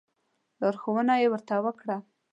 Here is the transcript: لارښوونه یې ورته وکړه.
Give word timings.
لارښوونه 0.61 1.13
یې 1.21 1.27
ورته 1.31 1.55
وکړه. 1.65 1.97